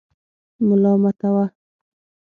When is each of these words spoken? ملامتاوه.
ملامتاوه. 0.67 1.45